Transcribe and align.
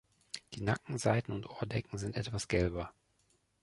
Die 0.55 0.61
Nackenseiten 0.63 1.31
und 1.31 1.47
Ohrdecken 1.47 1.99
sind 1.99 2.15
etwas 2.15 2.47
gelber. 2.47 2.91